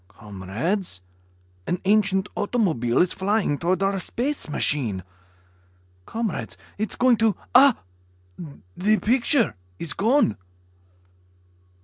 Comrades... 0.07 0.99
an 1.67 1.79
ancient 1.85 2.27
automobile 2.35 3.03
is 3.03 3.13
flying 3.13 3.59
toward 3.59 3.83
our 3.83 3.99
space 3.99 4.49
machine. 4.49 5.03
Comrades... 6.07 6.57
it 6.79 6.89
is 6.89 6.95
going 6.95 7.17
to 7.17 7.35
Ah... 7.53 7.77
the 8.75 8.97
picture 8.97 9.55
is 9.77 9.93
gone." 9.93 10.37